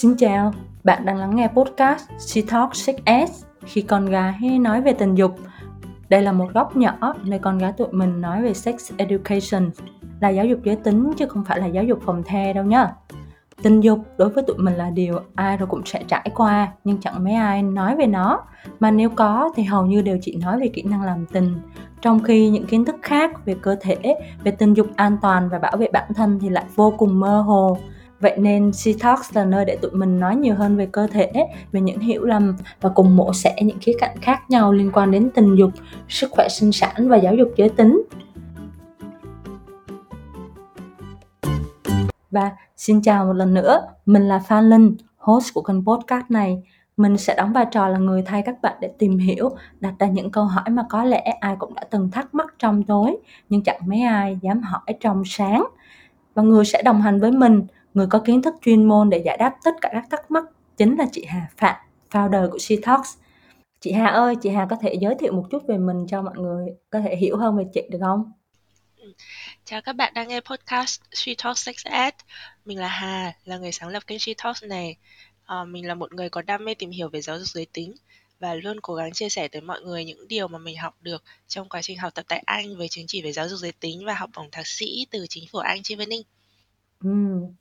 [0.00, 0.52] Xin chào,
[0.84, 3.26] bạn đang lắng nghe podcast She Talk 6S
[3.64, 5.38] khi con gái nói về tình dục.
[6.08, 9.70] Đây là một góc nhỏ nơi con gái tụi mình nói về sex education,
[10.20, 12.88] là giáo dục giới tính chứ không phải là giáo dục phòng the đâu nhá.
[13.62, 17.00] Tình dục đối với tụi mình là điều ai rồi cũng sẽ trải qua nhưng
[17.00, 18.40] chẳng mấy ai nói về nó
[18.80, 21.54] mà nếu có thì hầu như đều chỉ nói về kỹ năng làm tình
[22.00, 23.96] trong khi những kiến thức khác về cơ thể
[24.44, 27.40] về tình dục an toàn và bảo vệ bản thân thì lại vô cùng mơ
[27.40, 27.78] hồ
[28.20, 31.32] Vậy nên She Talks là nơi để tụi mình nói nhiều hơn về cơ thể,
[31.72, 35.10] về những hiểu lầm và cùng mổ xẻ những khía cạnh khác nhau liên quan
[35.10, 35.70] đến tình dục,
[36.08, 38.02] sức khỏe sinh sản và giáo dục giới tính.
[42.30, 46.62] Và xin chào một lần nữa, mình là Phan Linh, host của kênh podcast này.
[46.96, 50.06] Mình sẽ đóng vai trò là người thay các bạn để tìm hiểu, đặt ra
[50.06, 53.16] những câu hỏi mà có lẽ ai cũng đã từng thắc mắc trong tối,
[53.48, 55.66] nhưng chẳng mấy ai dám hỏi trong sáng.
[56.34, 57.62] Và người sẽ đồng hành với mình
[57.94, 60.44] người có kiến thức chuyên môn để giải đáp tất cả các thắc mắc
[60.76, 61.76] chính là chị Hà Phạm,
[62.10, 63.16] founder của She Talks.
[63.80, 66.34] Chị Hà ơi, chị Hà có thể giới thiệu một chút về mình cho mọi
[66.36, 68.32] người có thể hiểu hơn về chị được không?
[69.64, 72.14] Chào các bạn đang nghe podcast She Talks Sex Ed.
[72.64, 74.96] Mình là Hà, là người sáng lập kênh She Talks này.
[75.44, 77.94] À, mình là một người có đam mê tìm hiểu về giáo dục giới tính
[78.40, 81.22] và luôn cố gắng chia sẻ tới mọi người những điều mà mình học được
[81.48, 84.04] trong quá trình học tập tại Anh với chứng chỉ về giáo dục giới tính
[84.06, 86.22] và học bổng thạc sĩ từ chính phủ Anh Chevening.
[87.04, 87.54] Ừm,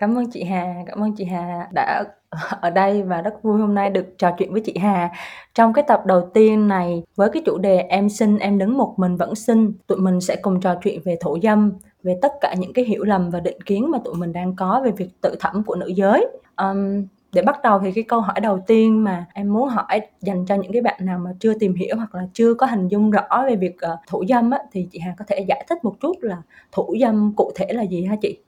[0.00, 2.04] Cảm ơn chị Hà, cảm ơn chị Hà đã
[2.60, 5.10] ở đây và rất vui hôm nay được trò chuyện với chị Hà.
[5.54, 8.94] Trong cái tập đầu tiên này với cái chủ đề em sinh em đứng một
[8.96, 12.54] mình vẫn sinh, tụi mình sẽ cùng trò chuyện về thổ dâm, về tất cả
[12.58, 15.36] những cái hiểu lầm và định kiến mà tụi mình đang có về việc tự
[15.40, 16.26] thẩm của nữ giới.
[16.56, 20.46] Um, để bắt đầu thì cái câu hỏi đầu tiên mà em muốn hỏi dành
[20.46, 23.10] cho những cái bạn nào mà chưa tìm hiểu hoặc là chưa có hình dung
[23.10, 25.84] rõ về việc ờ, uh, thủ dâm á, thì chị Hà có thể giải thích
[25.84, 28.38] một chút là thủ dâm cụ thể là gì hả chị?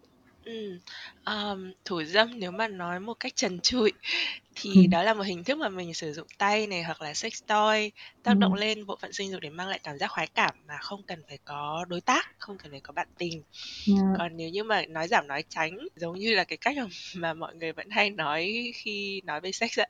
[0.51, 0.79] Ừ,
[1.25, 3.93] ờm, thủ dâm nếu mà nói một cách trần trụi
[4.55, 4.91] thì Ừm.
[4.91, 7.91] đó là một hình thức mà mình sử dụng tay này hoặc là sex toy
[8.23, 10.75] tác động lên bộ phận sinh dục để mang lại cảm giác khoái cảm mà
[10.81, 13.43] không cần phải có đối tác, không cần phải có bạn tình.
[13.89, 14.19] Yeah.
[14.19, 16.87] Còn nếu như mà nói giảm nói tránh giống như là cái cách mà,
[17.17, 19.87] mà mọi người vẫn hay nói khi nói về sex ạ,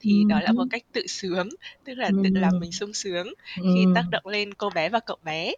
[0.00, 1.48] thì đó là một cách tự sướng,
[1.84, 5.16] tức là tự làm mình sung sướng khi tác động lên cô bé và cậu
[5.22, 5.52] bé.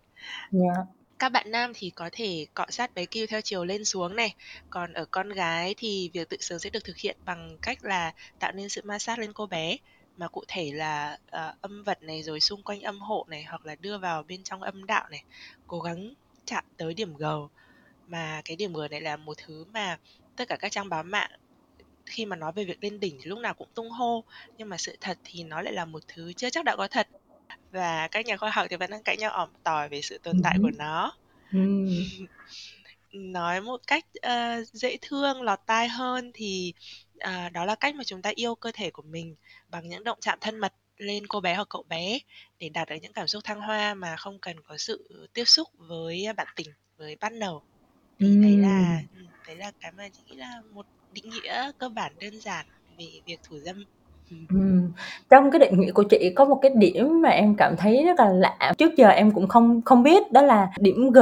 [0.53, 4.17] Yeah các bạn nam thì có thể cọ sát bé kêu theo chiều lên xuống
[4.17, 4.35] này.
[4.71, 8.13] Còn ở con gái thì việc tự sướng sẽ được thực hiện bằng cách là
[8.39, 9.77] tạo nên sự ma sát lên cô bé.
[10.17, 13.67] Mà cụ thể là uh, âm vật này rồi xung quanh âm hộ này hoặc
[13.67, 15.25] là đưa vào bên trong âm đạo này
[15.67, 16.15] cố gắng
[16.47, 17.25] chạm tới điểm G.
[18.07, 19.99] Mà cái điểm G này là một thứ mà
[20.37, 21.31] tất cả các trang báo mạng
[22.07, 24.25] khi mà nói về việc lên đỉnh thì lúc nào cũng tung hô.
[24.59, 27.09] Nhưng mà sự thật thì nó lại là một thứ chưa chắc đã có thật
[27.71, 30.41] và các nhà khoa học thì vẫn đang cãi nhau ỏm tỏi về sự tồn
[30.43, 31.13] tại của nó.
[33.13, 36.73] Nói một cách uh, dễ thương lọt tai hơn thì
[37.17, 39.35] uh, đó là cách mà chúng ta yêu cơ thể của mình
[39.69, 42.19] bằng những động chạm thân mật lên cô bé hoặc cậu bé
[42.59, 45.69] để đạt được những cảm xúc thăng hoa mà không cần có sự tiếp xúc
[45.77, 47.51] với bạn tình với partner.
[48.19, 48.43] Thì ừ.
[48.43, 49.03] đấy là
[49.47, 52.67] đấy là cái mà chị nghĩ là một định nghĩa cơ bản đơn giản
[52.99, 53.85] về việc thủ dâm
[54.31, 54.93] Ừm,
[55.31, 58.19] trong cái định nghĩa của chị có một cái điểm mà em cảm thấy rất
[58.21, 61.19] là lạ, trước giờ em cũng không không biết đó là điểm G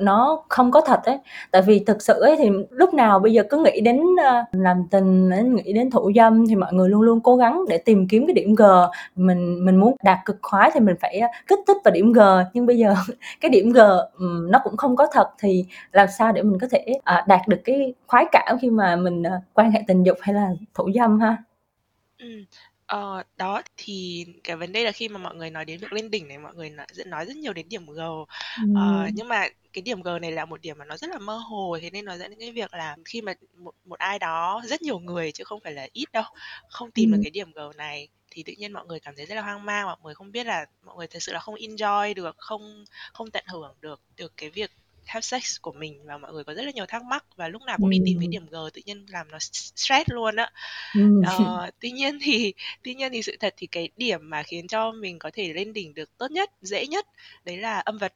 [0.00, 1.18] nó không có thật ấy.
[1.50, 4.84] Tại vì thực sự ấy thì lúc nào bây giờ cứ nghĩ đến, ơ, làm
[4.90, 8.26] tình, nghĩ đến thủ dâm thì mọi người luôn luôn cố gắng để tìm kiếm
[8.26, 8.62] cái điểm G.
[9.16, 12.18] Mình mình muốn đạt cực khoái thì mình phải, ờ, kích thích vào điểm G,
[12.52, 12.94] nhưng bây giờ
[13.40, 13.78] cái điểm G,
[14.18, 17.40] ừm, nó cũng không có thật thì làm sao để mình có thể, à, đạt
[17.48, 19.22] được cái khoái cảm khi mà mình,
[19.54, 21.36] quan hệ tình dục hay là thủ dâm ha?
[22.20, 22.44] Ừm,
[22.86, 26.10] ờ, đó, thì cái vấn đề là khi mà mọi người nói đến việc lên
[26.10, 28.00] đỉnh này, mọi người nói sẽ nói rất nhiều đến điểm G.
[28.72, 31.36] Ờ, nhưng mà cái điểm G này là một điểm mà nó rất là mơ
[31.36, 34.62] hồ, thế nên nó dẫn đến cái việc là khi mà một một ai đó,
[34.66, 36.22] rất nhiều người chứ không phải là ít đâu,
[36.68, 39.34] không tìm được cái điểm G này thì tự nhiên mọi người cảm thấy rất
[39.34, 42.14] là hoang mang, mọi người không biết là mọi người thật sự là không enjoy
[42.14, 44.70] được, không không tận hưởng được được cái việc
[45.06, 47.62] have sex của mình và mọi người có rất là nhiều thắc mắc và lúc
[47.62, 50.50] nào cũng đi tìm cái điểm G tự nhiên làm nó stress luôn á.
[51.20, 54.92] Ờ, tuy nhiên thì tuy nhiên thì sự thật thì cái điểm mà khiến cho
[54.92, 57.06] mình có thể lên đỉnh được tốt nhất, dễ nhất
[57.44, 58.14] đấy là âm vật.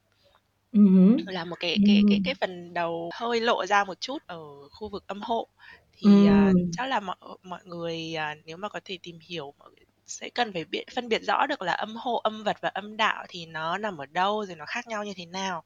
[1.16, 4.38] Ừm Là một cái cái cái cái phần đầu hơi lộ ra một chút ở
[4.70, 5.48] khu vực âm hộ.
[5.92, 9.70] Thì à, chắc là mọi mọi người à, nếu mà có thể tìm hiểu mọi
[10.06, 12.96] sẽ cần phải biết phân biệt rõ được là âm hộ, âm vật và âm
[12.96, 15.64] đạo thì nó nằm ở đâu rồi nó khác nhau như thế nào.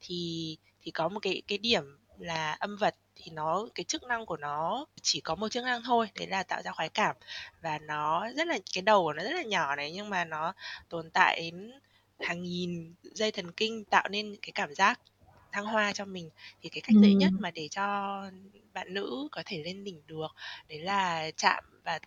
[0.00, 1.84] Thì thì có một cái cái điểm
[2.18, 5.82] là âm vật thì nó cái chức năng của nó chỉ có một chức năng
[5.82, 7.16] thôi, đấy là tạo ra khoái cảm.
[7.62, 10.54] Và nó rất là cái đầu của nó rất là nhỏ này nhưng mà nó
[10.88, 11.72] tồn tại đến
[12.20, 15.00] hàng nghìn dây thần kinh tạo nên cái cảm giác
[15.52, 16.30] thăng hoa cho mình.
[16.62, 17.82] Thì cái cách dễ nhất mà để cho
[18.72, 20.28] bạn nữ có thể lên đỉnh được
[20.68, 21.98] đấy là chạm và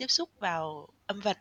[0.00, 1.38] tiếp xúc vào âm vật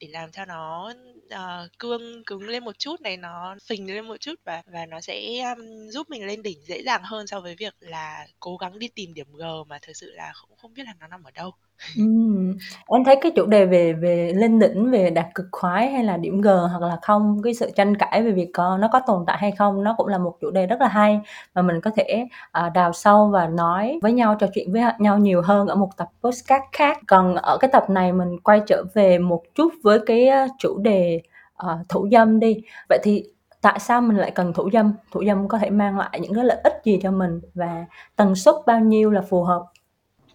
[0.00, 0.92] để làm cho nó
[1.34, 5.00] uh, cương cứng lên một chút này nó phình lên một chút và và nó
[5.00, 8.78] sẽ um, giúp mình lên đỉnh dễ dàng hơn so với việc là cố gắng
[8.78, 11.30] đi tìm điểm G mà thực sự là cũng không biết là nó nằm ở
[11.30, 11.52] đâu.
[11.96, 12.52] Ừm,
[12.88, 16.16] em thấy cái chủ đề về về lên đỉnh, về đạt cực khoái hay là
[16.16, 19.24] điểm G hoặc là không, cái sự tranh cãi về việc có nó có tồn
[19.26, 21.20] tại hay không, nó cũng là một chủ đề rất là hay
[21.54, 25.18] mà mình có thể, à, đào sâu và nói với nhau, trò chuyện với nhau
[25.18, 26.98] nhiều hơn ở một tập podcast khác.
[27.08, 30.78] Còn ở cái tập này mình quay trở về một chút với cái, à, chủ
[30.82, 31.20] đề,
[31.56, 32.56] ờ, thủ dâm đi.
[32.88, 33.24] Vậy thì
[33.62, 34.92] tại sao mình lại cần thủ dâm?
[35.12, 37.84] Thủ dâm có thể mang lại những cái lợi ích gì cho mình và
[38.16, 39.62] tần suất bao nhiêu là phù hợp?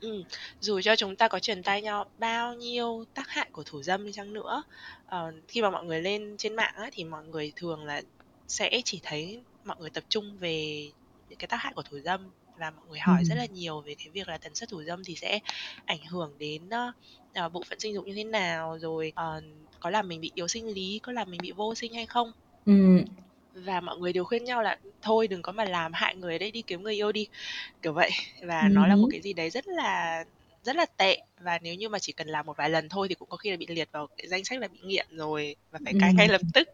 [0.02, 0.24] Ừm,
[0.60, 4.06] dù cho chúng ta có truyền tai nhau bao nhiêu tác hại của thủ dâm
[4.06, 4.64] đi chăng nữa,
[5.06, 8.02] ờ, khi mà mọi người lên trên mạng á, thì mọi người thường là
[8.48, 10.84] sẽ chỉ thấy mọi người tập trung về
[11.30, 13.96] những cái tác hại của thủ dâm và mọi người hỏi rất là nhiều về
[13.98, 15.40] cái việc là tần suất thủ dâm thì sẽ
[15.86, 16.92] ảnh hưởng đến, ơ,
[17.34, 19.42] ờ, bộ phận sinh dục như thế nào, rồi, ờ,
[19.80, 22.32] có làm mình bị yếu sinh lý, có làm mình bị vô sinh hay không.
[22.66, 23.27] Ừm.
[23.66, 26.52] Và mọi người đều khuyên nhau là "Thôi đừng có mà làm hại người đấy,
[26.52, 27.28] đi kiếm người yêu đi."
[27.82, 28.12] Kiểu vậy.
[28.44, 30.24] Và nó là một cái gì đấy rất là
[30.64, 33.16] rất là tệ và nếu như mà chỉ cần làm một vài lần thôi thì
[33.16, 35.80] cũng có khi là bị liệt vào cái danh sách là bị nghiện rồi và
[35.86, 36.70] phải cai ngay lập tức.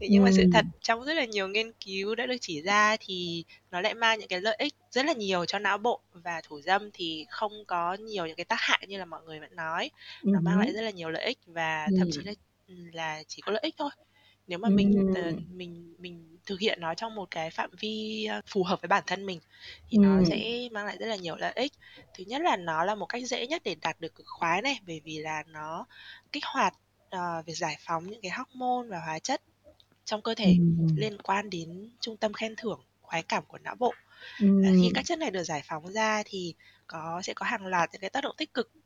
[0.00, 2.96] Thế nhưng mà sự thật trong rất là nhiều nghiên cứu đã được chỉ ra
[3.00, 6.40] thì nó lại mang những cái lợi ích rất là nhiều cho não bộ và
[6.44, 9.56] thủ dâm thì không có nhiều những cái tác hại như là mọi người vẫn
[9.56, 9.90] nói.
[10.32, 12.32] Nó mang lại rất là nhiều lợi ích và thậm chí là
[12.92, 13.90] là chỉ có lợi ích thôi.
[14.46, 15.16] Nếu mà mình t
[15.48, 19.26] mình mình thực hiện nó trong một cái phạm vi, phù hợp với bản thân
[19.26, 19.40] mình
[19.88, 21.72] thì nó sẽ mang lại rất là nhiều lợi ích.
[22.14, 24.78] Thứ nhất là nó là một cách dễ nhất để đạt được cực khoái này,
[24.86, 25.86] bởi vì là nó
[26.32, 26.74] kích hoạt,
[27.10, 29.42] ờ, việc giải phóng những cái hormone và hóa chất
[30.04, 30.58] trong cơ thể
[30.94, 33.94] liên quan đến trung tâm khen thưởng khoái cảm của não bộ.
[34.62, 36.54] Và khi các chất này được giải phóng ra thì
[36.86, 38.80] có sẽ có hàng loạt những cái tác động tích cực Ờ,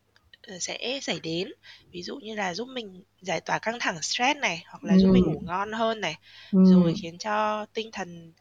[0.60, 1.48] sẽ xảy đến.
[1.92, 5.08] Ví dụ như là giúp mình giải tỏa căng thẳng stress này hoặc là giúp
[5.12, 6.16] mình ngủ ngon hơn này
[6.52, 8.32] rồi khiến cho tinh thần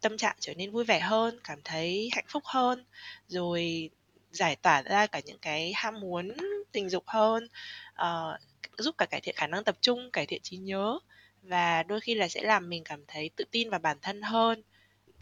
[0.00, 2.84] tâm trạng trở nên vui vẻ hơn cảm thấy hạnh phúc hơn
[3.28, 3.90] rồi
[4.30, 6.32] giải tỏa ra cả những cái ham muốn
[6.72, 7.48] tình dục hơn
[8.02, 8.40] uh,
[8.78, 10.98] giúp cả cải thiện khả năng tập trung cải thiện trí nhớ
[11.42, 14.62] và đôi khi là sẽ làm mình cảm thấy tự tin vào bản thân hơn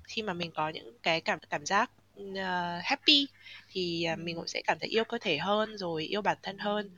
[0.04, 1.90] khi mà mình có những cái cảm cảm giác
[2.20, 3.26] uh, happy
[3.69, 6.59] thì uh, mình cũng sẽ cảm thấy yêu cơ thể hơn rồi yêu bản thân
[6.59, 6.91] hơn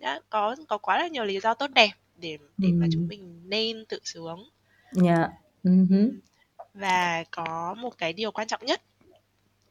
[0.00, 3.42] đã có có quá là nhiều lý do tốt đẹp để để mà chúng mình
[3.44, 4.50] nên tự sướng
[5.04, 5.30] yeah.
[5.64, 6.10] uh-huh.
[6.74, 8.82] và có một cái điều quan trọng nhất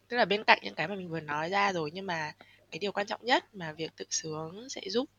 [0.07, 2.31] tức là bên cạnh những cái mà mình vừa nói ra rồi nhưng mà
[2.71, 5.09] cái điều quan trọng nhất mà việc tự sướng sẽ giúp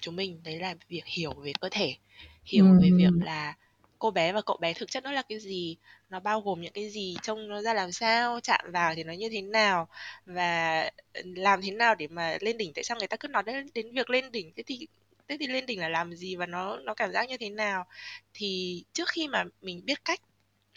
[0.00, 1.96] chúng mình đấy là việc hiểu về cơ thể
[2.44, 2.82] hiểu uh-huh.
[2.82, 3.54] về việc là
[3.98, 5.76] cô bé và cậu bé thực chất nó là cái gì?
[6.08, 9.12] Nó bao gồm những cái gì trông nó ra làm sao chạm vào thì nó
[9.12, 9.88] như thế nào?
[10.26, 10.80] Và
[11.12, 12.72] ừ, làm thế nào để mà lên đỉnh?
[12.74, 14.52] Tại sao người ta cứ nói đến, đến việc lên đỉnh?
[14.56, 14.86] Thế thì
[15.28, 17.86] thế thì lên đỉnh là làm gì và nó nó cảm giác như thế nào?
[18.34, 20.20] Thì trước khi mà mình biết cách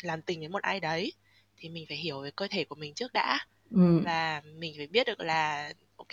[0.02, 1.14] làm tình với một ai đấy
[1.58, 3.40] thì mình phải hiểu về cơ thể của mình trước đã.
[3.72, 4.02] Ừ.
[4.06, 6.08] và mình phải biết được là ok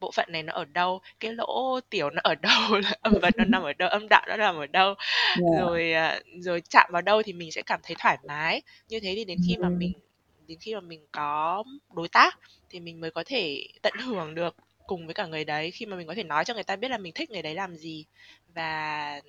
[0.00, 3.44] bộ phận này nó ở đâu cái lỗ tiểu nó ở đâu âm vật nó
[3.48, 4.94] nằm ở đâu âm đạo nó nằm ở đâu.
[5.40, 5.60] Yeah.
[5.60, 8.62] rồi à, rồi chạm vào đâu thì mình sẽ cảm thấy thoải mái.
[8.88, 9.92] Như thế thì đến khi mà mình
[10.46, 12.38] đến khi mà mình có đối tác
[12.70, 15.70] thì mình mới có thể tận hưởng được cùng với cả người đấy.
[15.70, 17.54] Khi mà mình có thể nói cho người ta biết là mình thích người đấy
[17.54, 18.04] làm gì
[18.54, 19.20] và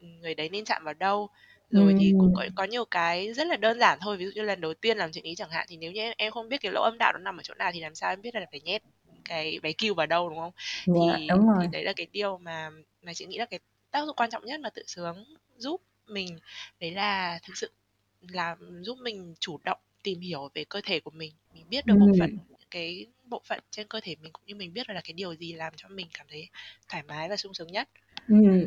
[0.00, 1.28] người đấy nên chạm vào đâu.
[1.70, 4.16] Rồi thì cũng có, có nhiều cái rất là đơn giản thôi.
[4.16, 6.32] Ví dụ như lần đầu tiên làm chuyện ý chẳng hạn thì nếu như em
[6.32, 8.20] không biết cái lỗ âm đạo nó nằm ở chỗ nào thì làm sao em
[8.22, 8.82] biết là phải nhét
[9.24, 10.52] cái bé kêu vào đâu đúng không
[10.86, 11.58] dạ, thì, đúng rồi.
[11.60, 12.70] thì đấy là cái điều mà
[13.02, 13.60] mà chị nghĩ là cái
[13.90, 15.24] tác dụng quan trọng nhất mà tự sướng
[15.56, 16.38] giúp mình
[16.80, 17.70] đấy là thực sự
[18.20, 21.94] là giúp mình chủ động tìm hiểu về cơ thể của mình mình biết được
[21.94, 22.06] ừ.
[22.06, 22.38] bộ phận
[22.70, 25.52] cái bộ phận trên cơ thể mình cũng như mình biết là cái điều gì
[25.52, 26.48] làm cho mình cảm thấy
[26.88, 27.88] thoải mái và sung sướng nhất
[28.28, 28.60] Ừm,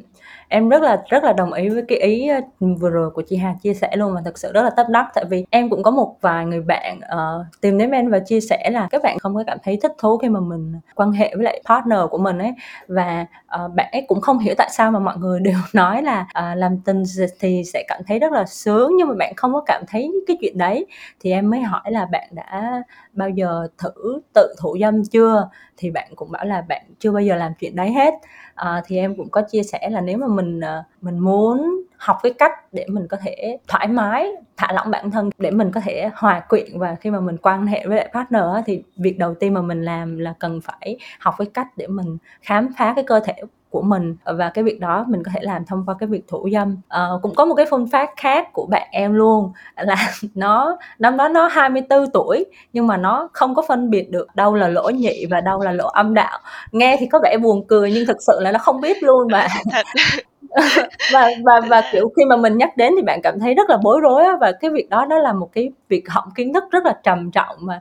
[0.47, 2.39] em rất là rất là đồng ý với cái ý, ờ,
[2.79, 5.07] vừa rồi của chị Hà chia sẻ luôn và thực sự rất là tâm đắc.
[5.15, 8.39] Tại vì em cũng có một vài người bạn, ờ, tìm đến em và chia
[8.41, 11.35] sẻ là các bạn không có cảm thấy thích thú khi mà mình quan hệ
[11.35, 12.51] với lại partner của mình ấy.
[12.87, 16.25] Và, ờ, bạn ấy cũng không hiểu tại sao mà mọi người đều nói là,
[16.33, 17.03] à, làm tình
[17.39, 20.37] thì sẽ cảm thấy rất là sướng, nhưng mà bạn không có cảm thấy cái
[20.41, 20.85] chuyện đấy.
[21.19, 22.83] Thì em mới hỏi là "Bạn đã
[23.15, 27.21] bao giờ thử tự thủ dâm chưa?" Thì bạn cũng bảo là bạn chưa bao
[27.23, 28.13] giờ làm chuyện đấy hết.
[28.55, 32.17] à, thì em cũng có chia sẻ là nếu mà mình, à, mình muốn học
[32.23, 35.81] cái cách để mình có thể thoải mái, thả lỏng bản thân để mình có
[35.81, 39.33] thể hòa quyện và khi mà mình quan hệ với lại partner thì việc đầu
[39.35, 43.03] tiên mà mình làm là cần phải học cái cách để mình khám phá cái
[43.07, 43.33] cơ thể
[43.75, 44.15] của mình.
[44.23, 46.77] Và cái việc đó mình có thể làm thông qua cái việc thủ dâm.
[46.87, 49.95] Uh, cũng có một cái phương pháp khác của bạn em luôn là
[50.35, 54.55] nó năm đó nó 24 tuổi nhưng mà nó không có phân biệt được đâu
[54.55, 56.39] là lỗ nhị và đâu là lỗ âm đạo.
[56.71, 59.47] Nghe thì có vẻ buồn cười nhưng thực sự là nó không biết luôn mà.
[61.13, 63.77] Và và và kiểu khi mà mình nhắc đến thì bạn cảm thấy rất là
[63.83, 64.37] bối rối á.
[64.41, 67.31] Và cái việc đó đó là một cái việc hỏng kiến thức rất là trầm
[67.31, 67.79] trọng mà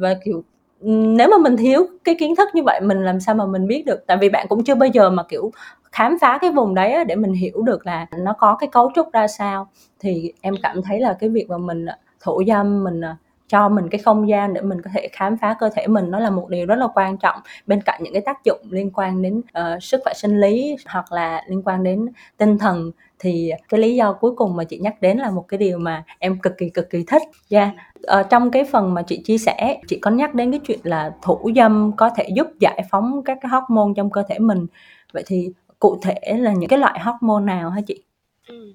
[0.00, 0.42] và kiểu
[0.80, 3.82] nếu mà mình thiếu cái kiến thức như vậy, mình làm sao mà mình biết
[3.86, 4.06] được?
[4.06, 5.50] Tại vì bạn cũng chưa bao giờ mà, kiểu,
[5.92, 9.12] khám phá cái vùng đấy để mình hiểu được là nó có cái cấu trúc
[9.12, 9.68] ra sao.
[10.00, 11.86] Thì em cảm thấy là cái việc mà mình
[12.20, 13.16] thủ dâm, mình à,
[13.48, 16.18] cho mình cái không gian để mình có thể khám phá cơ thể mình nó
[16.18, 19.22] là một điều rất là quan trọng bên cạnh những cái tác dụng liên quan
[19.22, 23.80] đến uh, sức khỏe sinh lý hoặc là liên quan đến tinh thần thì cái
[23.80, 26.52] lý do cuối cùng mà chị nhắc đến là một cái điều mà em cực
[26.58, 27.74] kỳ cực kỳ thích nha yeah.
[28.02, 31.12] ờ, trong cái phần mà chị chia sẻ chị có nhắc đến cái chuyện là
[31.22, 34.66] thủ dâm có thể giúp giải phóng các cái hormone trong cơ thể mình
[35.12, 35.48] vậy thì
[35.78, 38.02] cụ thể là những cái loại hormone nào hả chị
[38.48, 38.72] ừ.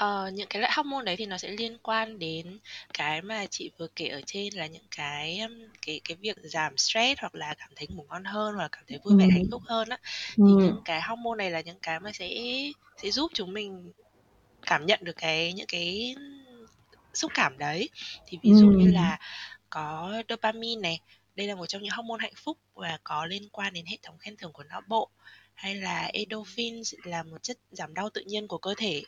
[0.00, 2.58] Ờ, những cái loại hormone đấy thì nó sẽ liên quan đến
[2.94, 5.40] cái mà chị vừa kể ở trên là những cái
[5.86, 8.84] cái cái việc giảm stress hoặc là cảm thấy ngủ ngon hơn hoặc là cảm
[8.88, 9.98] thấy vui vẻ hạnh phúc hơn á.
[10.44, 12.28] Thì những cái hormone này là những cái mà sẽ
[12.96, 13.92] sẽ giúp chúng mình
[14.66, 16.14] cảm nhận được cái những cái
[17.14, 17.88] xúc cảm đấy.
[18.26, 19.18] Thì ví dụ như là
[19.70, 21.00] có dopamine này
[21.36, 24.18] đây là một trong những hormone hạnh phúc và có liên quan đến hệ thống
[24.18, 25.10] khen thưởng của não bộ.
[25.54, 29.02] Hay là endorphins là một chất giảm đau tự nhiên của cơ thể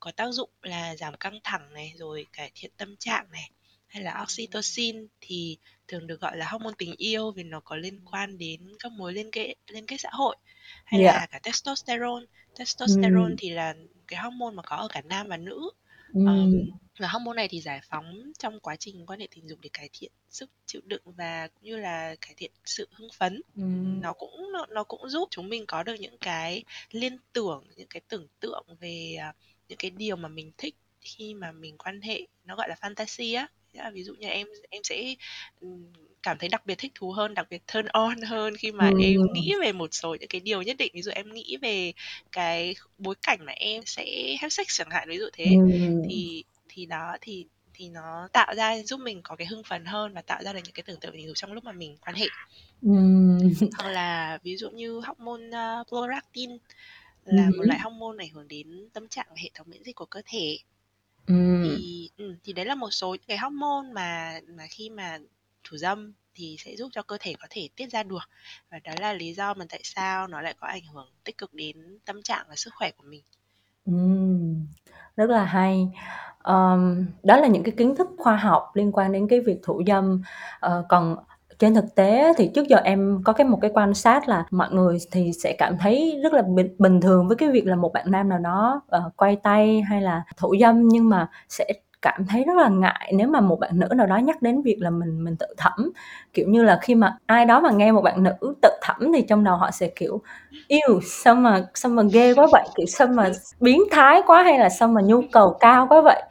[0.00, 3.50] có tác dụng là giảm căng thẳng này rồi cải thiện tâm trạng này
[3.88, 8.00] hay là oxytocin thì thường được gọi là hormone tình yêu vì nó có liên
[8.04, 10.36] quan đến các mối liên kết liên kết xã hội
[10.84, 11.14] hay yeah.
[11.14, 12.24] là cả testosterone
[12.58, 13.36] testosterone mm.
[13.38, 13.74] thì là
[14.06, 15.70] cái hormone mà có ở cả nam và nữ
[16.12, 16.26] mm.
[16.26, 16.52] um,
[16.98, 19.88] và hormone này thì giải phóng trong quá trình quan hệ tình dục để cải
[19.92, 24.00] thiện sức chịu đựng và cũng như là cải thiện sự hưng phấn mm.
[24.00, 27.88] nó cũng nó, nó cũng giúp chúng mình có được những cái liên tưởng những
[27.88, 29.34] cái tưởng tượng về uh,
[29.68, 33.38] những cái điều mà mình thích khi mà mình quan hệ nó gọi là fantasy
[33.38, 33.48] á
[33.92, 35.14] ví dụ như em em sẽ
[36.22, 39.00] cảm thấy đặc biệt thích thú hơn đặc biệt turn on hơn khi mà ừ.
[39.02, 41.92] em nghĩ về một số những cái điều nhất định ví dụ em nghĩ về
[42.32, 46.02] cái bối cảnh mà em sẽ have sex chẳng hạn ví dụ thế ừ.
[46.08, 50.14] thì thì đó thì thì nó tạo ra giúp mình có cái hưng phấn hơn
[50.14, 52.16] và tạo ra được những cái tưởng tượng tình dục trong lúc mà mình quan
[52.16, 52.26] hệ
[52.82, 52.90] ừ.
[53.78, 56.50] hoặc là ví dụ như hormone uh, prolactin
[57.24, 60.06] là một loại hormone ảnh hưởng đến tâm trạng và hệ thống miễn dịch của
[60.06, 60.58] cơ thể
[61.28, 61.62] Ừm.
[61.62, 65.18] thì ừ, thì đấy là một số cái hormone mà mà khi mà
[65.64, 68.30] thủ dâm thì sẽ giúp cho cơ thể có thể tiết ra được
[68.70, 71.54] và đó là lý do mà tại sao nó lại có ảnh hưởng tích cực
[71.54, 73.22] đến tâm trạng và sức khỏe của mình
[73.84, 74.66] Ừm,
[75.16, 75.88] rất là hay.
[76.38, 79.82] Ờm, đó là những cái kiến thức khoa học liên quan đến cái việc thủ
[79.86, 80.22] dâm.
[80.60, 81.16] Ờ, còn
[81.58, 84.68] trên thực tế thì trước giờ em có cái một cái quan sát là mọi
[84.72, 87.92] người thì sẽ cảm thấy rất là bình bình thường với cái việc là một
[87.92, 91.64] bạn nam nào đó, uh, quay tay hay là thủ dâm nhưng mà sẽ
[92.02, 94.76] cảm thấy rất là ngại nếu mà một bạn nữ nào đó nhắc đến việc
[94.80, 95.92] là mình mình tự thẩm.
[96.32, 99.22] Kiểu như là, khi mà ai đó mà nghe một bạn nữ tự thẩm thì
[99.22, 100.20] trong đầu họ sẽ, kiểu,
[100.68, 104.58] yêu sao mà sao mà ghê quá vậy?" Kiểu, "Sao mà biến thái quá?" hay
[104.58, 106.22] là "Sao mà nhu cầu cao quá vậy?"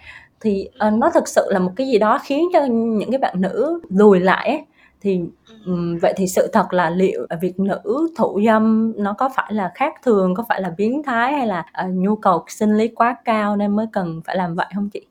[0.41, 3.41] Thì, uh, nó thực sự là một cái gì đó khiến cho những cái bạn
[3.41, 4.61] nữ lùi lại ấy
[5.01, 5.19] thì
[5.65, 9.71] um, vậy thì sự thật là liệu việc nữ thủ dâm nó có phải là
[9.75, 13.15] khác thường có phải là biến thái hay là uh, nhu cầu sinh lý quá
[13.25, 15.01] cao nên mới cần phải làm vậy không chị?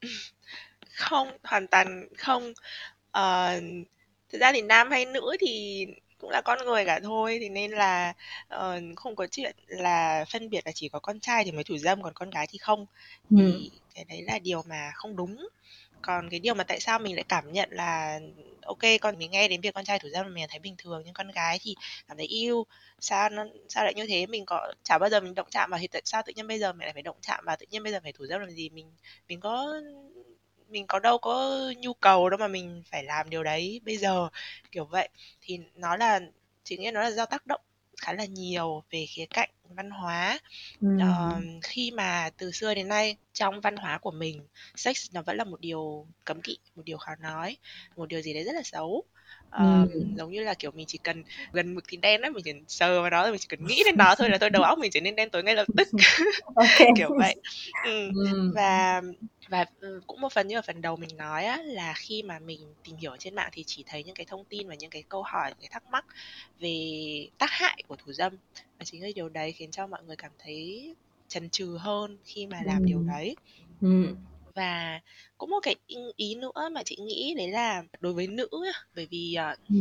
[0.96, 2.52] Không hoàn toàn không.
[3.18, 3.62] Uh,
[4.32, 5.86] thực ra thì nam hay nữ thì
[6.18, 8.14] cũng là con người cả thôi thì nên là
[8.54, 11.76] uh, không có chuyện là phân biệt là chỉ có con trai thì mới thủ
[11.78, 12.86] dâm còn con gái thì không.
[13.30, 13.78] Thì ừ.
[13.94, 15.36] cái đấy là điều mà không đúng
[16.06, 18.20] còn cái điều mà tại sao mình lại cảm nhận là,
[18.62, 21.14] ok, con mình nghe đến việc con trai thủ dâm mình thấy bình thường, nhưng
[21.14, 21.74] con gái thì
[22.08, 22.66] cảm thấy yêu,
[23.00, 24.26] sao nó, sao lại như thế?
[24.26, 26.58] Mình có, chả bao giờ mình động chạm vào thì tại sao tự nhiên bây
[26.58, 28.50] giờ mình lại phải động chạm và tự nhiên bây giờ phải thủ dâm làm
[28.50, 28.68] gì?
[28.70, 28.92] Mình
[29.28, 29.74] mình có
[30.68, 34.28] mình có đâu có nhu cầu đâu mà mình phải làm điều đấy bây giờ,
[34.72, 35.08] kiểu vậy.
[35.42, 36.20] Thì nó là,
[36.64, 37.60] chính nghĩa nó là do tác động
[37.96, 40.38] khá là nhiều về khía cạnh văn hóa
[40.80, 40.88] ừ.
[40.96, 44.46] uh, khi mà từ xưa đến nay trong văn hóa của mình
[44.76, 47.56] sex nó vẫn là một điều cấm kỵ một điều khó nói
[47.96, 49.04] một điều gì đấy rất là xấu
[49.62, 50.06] Uh, ừ.
[50.16, 53.00] giống như là kiểu mình chỉ cần gần mực thì đen đó mình chỉ sờ
[53.00, 54.90] vào đó rồi mình chỉ cần nghĩ đến nó thôi là thôi đầu óc mình
[54.90, 55.88] trở nên đen tối ngay lập tức
[56.96, 57.34] kiểu vậy
[57.84, 58.10] ừ.
[58.14, 58.52] Ừ.
[58.54, 59.02] và
[59.48, 62.38] và ừ, cũng một phần như ở phần đầu mình nói á, là khi mà
[62.38, 65.02] mình tìm hiểu trên mạng thì chỉ thấy những cái thông tin và những cái
[65.08, 66.04] câu hỏi những cái thắc mắc
[66.60, 66.78] về
[67.38, 68.32] tác hại của thủ dâm
[68.78, 70.94] và chính cái điều đấy khiến cho mọi người cảm thấy
[71.28, 72.86] chần chừ hơn khi mà làm ừ.
[72.86, 73.36] điều đấy
[73.80, 74.16] ừ.
[74.54, 75.00] Và
[75.38, 75.74] cũng một cái
[76.16, 78.48] ý nữa mà chị nghĩ đấy là đối với nữ
[78.94, 79.74] bởi vì uh, ừ.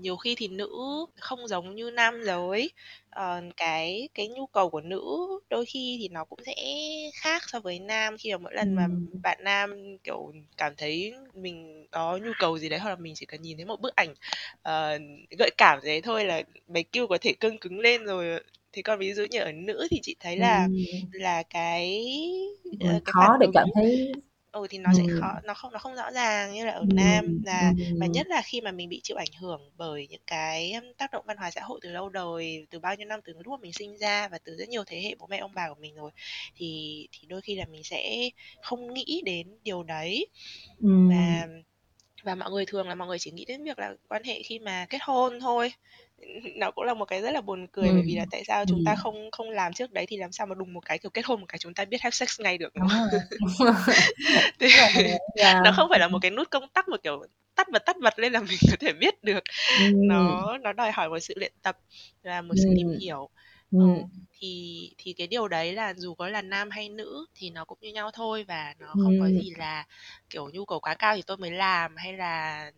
[0.00, 0.70] nhiều khi thì nữ
[1.16, 2.70] không giống như nam giới
[3.10, 6.54] ờ, cái cái nhu cầu của nữ đôi khi thì nó cũng sẽ
[7.14, 9.22] khác so với nam khi mà mỗi lần mà Ừm.
[9.22, 13.26] bạn nam kiểu cảm thấy mình có nhu cầu gì đấy hoặc là mình chỉ
[13.26, 14.14] cần nhìn thấy một bức ảnh
[14.62, 14.98] ờ,
[15.38, 18.40] gợi cảm đấy thôi là máy kêu có thể cưng cứng lên rồi
[18.74, 21.12] thế còn ví dụ như ở nữ thì chị thấy là Ừm.
[21.12, 22.06] là cái
[22.78, 24.12] ờ, cái khó để cảm thấy
[24.52, 25.08] ừ thì nó sẽ ừm.
[25.08, 28.14] khó nó không nó không rõ ràng như là ở nam Ừm, là và ừm.
[28.14, 31.36] nhất là khi mà mình bị chịu ảnh hưởng bởi những cái tác động văn
[31.36, 33.98] hóa xã hội từ lâu đời từ bao nhiêu năm từ lúc mà mình sinh
[33.98, 36.10] ra và từ rất nhiều thế hệ bố mẹ ông bà của mình rồi
[36.56, 38.30] thì thì đôi khi là mình sẽ
[38.62, 40.26] không nghĩ đến điều đấy
[40.82, 41.08] Ừm.
[41.08, 41.46] và
[42.24, 44.58] và mọi người thường là mọi người chỉ nghĩ đến việc là quan hệ khi
[44.58, 45.72] mà kết hôn thôi
[46.56, 48.82] nó cũng là một cái rất là buồn cười bởi vì là tại sao chúng
[48.84, 51.24] ta không không làm trước đấy thì làm sao mà đùng một cái kiểu kết
[51.24, 53.08] hôn một cái chúng ta biết have sex ngay được đúng không?
[54.60, 54.70] Đúng
[55.36, 55.56] yeah.
[55.64, 57.22] nó không phải là một cái nút công tắc mà kiểu
[57.54, 59.44] tắt bật tắt bật lên là mình có thể biết được
[59.78, 60.08] Ừm.
[60.08, 61.78] nó nó đòi hỏi một sự luyện tập
[62.22, 63.28] và một sự tìm hiểu
[63.70, 64.02] Ừm.
[64.32, 67.78] thì thì cái điều đấy là dù có là nam hay nữ thì nó cũng
[67.80, 69.84] như nhau thôi và nó không có gì là
[70.30, 72.70] kiểu nhu cầu quá cao thì tôi mới làm hay là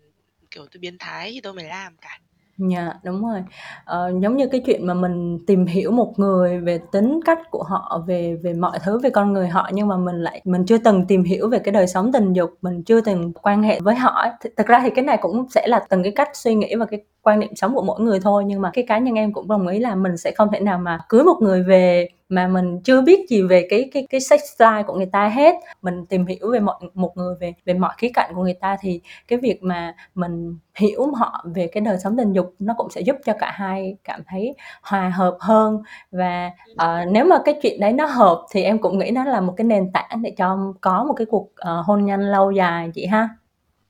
[0.51, 2.21] kiểu tôi biến thái thì tôi mới làm cả
[2.71, 3.43] Yeah, đúng rồi.
[3.85, 7.63] Ờ, giống như cái chuyện mà mình tìm hiểu một người về tính cách của
[7.63, 10.79] họ, về về mọi thứ về con người họ nhưng mà mình lại mình chưa
[10.79, 13.95] từng tìm hiểu về cái đời sống tình dục, mình chưa từng quan hệ với
[13.95, 14.25] họ.
[14.45, 16.85] Th thực ra thì cái này cũng sẽ là từng cái cách suy nghĩ và
[16.87, 19.49] cái quan niệm sống của mỗi người thôi, nhưng mà cái cá nhân em cũng
[19.49, 22.81] đồng ý là mình sẽ không thể nào mà cưới một người về mà mình
[22.85, 25.55] chưa biết gì về cái cái cái sex style của người ta hết.
[25.83, 28.77] Mình tìm hiểu về mọi một người về về mọi khía cạnh của người ta
[28.81, 32.91] thì cái việc mà mình hiểu họ về cái đời sống tình dục nó cũng
[32.91, 37.55] sẽ giúp cho cả hai cảm thấy hòa hợp hơn và, uh, nếu mà cái
[37.63, 40.35] chuyện đấy nó hợp thì em cũng nghĩ nó là một cái nền tảng để
[40.39, 43.29] cho có một cái cuộc, uh, hôn nhân lâu dài chị ha.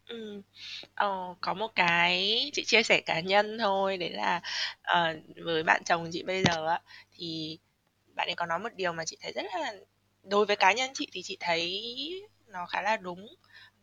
[0.08, 0.42] ừ.
[0.94, 4.40] ờ, có một cái chị chia sẻ cá nhân thôi, đấy là,
[4.82, 6.80] uh, với bạn chồng chị bây giờ á,
[7.18, 7.58] thì
[8.16, 9.74] bạn ấy có nói một điều mà chị thấy rất là
[10.24, 11.82] đối với cá nhân chị thì chị thấy
[12.46, 13.26] nó khá là đúng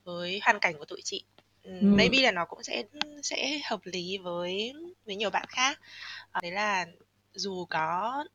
[0.03, 1.25] với hoàn cảnh của tụi chị.
[1.63, 1.97] Ừm.
[1.97, 2.83] maybe là nó cũng sẽ
[3.24, 4.74] sẽ hợp lý với
[5.05, 5.79] với nhiều bạn khác.
[6.31, 6.85] Ờ, đấy là
[7.33, 8.25] dù có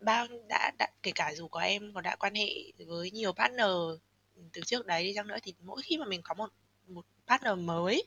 [0.00, 2.48] bao đã đã kể cả dù có em có đã quan hệ
[2.86, 3.66] với nhiều partner,
[4.52, 6.50] từ trước đấy đi chăng nữa thì mỗi khi mà mình có một
[6.86, 8.06] một partner mới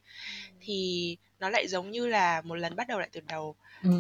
[0.62, 3.56] thì nó lại giống như là một lần bắt đầu lại từ đầu.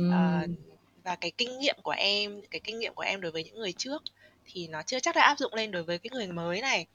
[0.07, 0.68] Ờ, Ừm.
[1.09, 3.73] Và cái kinh nghiệm của em cái kinh nghiệm của em đối với những người
[3.73, 4.03] trước
[4.45, 6.85] thì nó chưa chắc đã áp dụng lên đối với cái người mới này.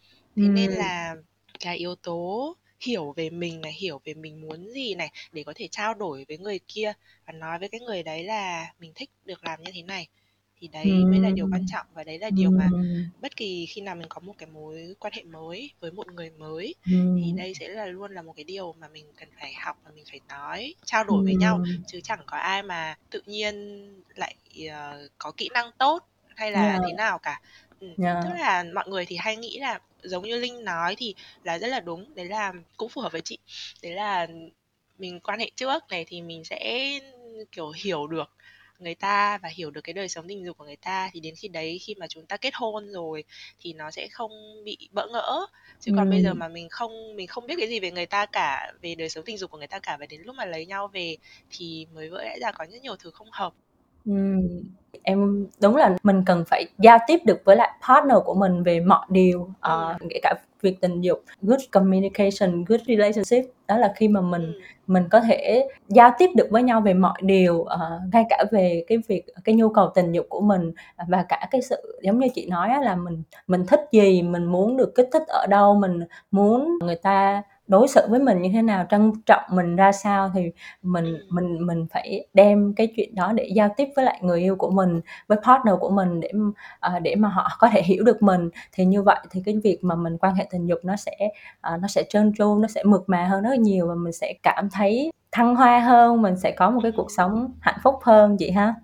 [0.40, 0.78] Thế nên Ừm.
[0.78, 1.14] là
[1.60, 5.52] cái yếu tố hiểu về mình này, hiểu về mình muốn gì này, để có
[5.56, 6.92] thể trao đổi với người kia
[7.26, 10.08] và nói với cái người đấy là mình thích được làm như thế này,
[10.64, 11.66] thì đấy mới là điều quan Ừm.
[11.66, 13.10] trọng và đấy là điều mà Ừm.
[13.20, 16.30] bất kỳ khi nào mình có một cái mối quan hệ mới với một người
[16.30, 16.74] mới
[17.16, 17.36] thì Ừm.
[17.36, 20.04] đây sẽ là luôn là một cái điều mà mình cần phải học và mình
[20.10, 21.84] phải nói, trao đổi với nhau, Ừm.
[21.86, 23.54] chứ chẳng có ai mà tự nhiên
[24.16, 24.34] lại,
[24.70, 25.98] ờ, có kỹ năng tốt
[26.36, 26.98] hay là thế Yeah.
[26.98, 27.40] nào cả.
[27.80, 28.40] Ừm, tức Yeah.
[28.40, 31.80] là mọi người thì hay nghĩ là giống như Linh nói thì là rất là
[31.80, 33.38] đúng, đấy là cũng phù hợp với chị.
[33.82, 34.26] Đấy là
[34.98, 36.90] mình quan hệ trước này thì mình sẽ,
[37.52, 38.30] kiểu, hiểu được
[38.78, 41.34] người ta và hiểu được cái đời sống tình dục của người ta, thì đến
[41.36, 43.24] khi đấy khi mà chúng ta kết hôn rồi
[43.60, 44.30] thì nó sẽ không
[44.64, 45.46] bị bỡ ngỡ.
[45.80, 48.26] Chứ còn bây giờ mà mình không mình không biết cái gì về người ta
[48.26, 50.66] cả, về đời sống tình dục của người ta cả và đến lúc mà lấy
[50.66, 51.16] nhau về
[51.50, 53.54] thì mới vỡ lẽ ra có rất nhiều thứ không hợp.
[54.04, 54.48] Ừm,
[55.02, 58.80] em đúng là mình cần phải giao tiếp được với lại partner của mình về
[58.80, 60.08] mọi điều, ờ, Ừm.
[60.10, 61.22] kể cả việc tình dục.
[61.42, 64.60] Good communication, good relationship đó là khi mà mình Ừm.
[64.86, 68.84] mình có thể giao tiếp được với nhau về mọi điều, ờ, ngay cả về
[68.88, 70.72] cái việc cái nhu cầu tình dục của mình
[71.08, 74.44] và cả cái sự giống như chị nói á là mình mình thích gì, mình
[74.44, 78.48] muốn được kích thích ở đâu, mình muốn người ta đối xử với mình như
[78.52, 80.50] thế nào, trân trọng mình ra sao thì
[80.82, 84.56] mình mình mình phải đem cái chuyện đó để giao tiếp với lại người yêu
[84.56, 86.30] của mình, với partner của mình để,
[86.80, 88.48] ờ, để mà họ có thể hiểu được mình.
[88.72, 91.12] Thì như vậy thì cái việc mà mình quan hệ tình dục nó sẽ,
[91.60, 94.12] ờ, nó sẽ trơn tru, nó sẽ mượt mà hơn rất là nhiều và mình
[94.12, 97.94] sẽ cảm thấy thăng hoa hơn, mình sẽ có một cái cuộc sống hạnh phúc
[98.02, 98.74] hơn vậy ha.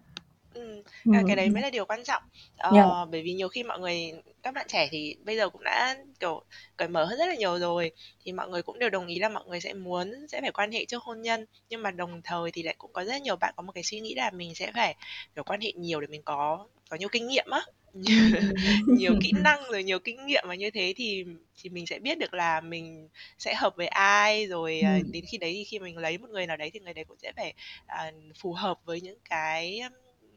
[1.08, 2.22] À, Ừm, cái đấy mới là điều quan trọng.
[2.70, 2.90] Yeah.
[2.90, 5.96] Ờ, bởi vì nhiều khi mọi người các bạn trẻ thì bây giờ cũng đã,
[6.20, 6.42] kiểu,
[6.76, 7.90] cởi mở hơn rất là nhiều rồi,
[8.24, 10.72] thì mọi người cũng đều đồng ý là mọi người sẽ muốn sẽ phải quan
[10.72, 11.46] hệ trước hôn nhân.
[11.68, 14.00] Nhưng mà đồng thời thì lại cũng có rất nhiều bạn có một cái suy
[14.00, 14.94] nghĩ là mình sẽ phải,
[15.34, 17.60] kiểu, quan hệ nhiều để mình có có nhiều kinh nghiệm á,
[18.90, 21.24] nhiều kỹ năng rồi nhiều kinh nghiệm và như thế thì
[21.62, 23.08] thì mình sẽ biết được là mình
[23.38, 25.12] sẽ hợp với ai, rồi, Ừm.
[25.12, 27.18] đến khi đấy thì khi mình lấy một người nào đấy thì người đấy cũng
[27.22, 27.54] sẽ phải,
[27.86, 29.80] à, phù hợp với những cái,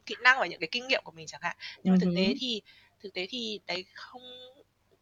[0.06, 1.56] kỹ năng và những cái kinh nghiệm của mình chẳng hạn.
[1.84, 2.62] Nhưng mà thực tế thì
[3.04, 4.22] thực tế thì đấy không